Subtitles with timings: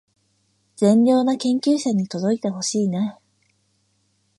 [0.77, 3.21] 善良な研究者に届いてほしいねー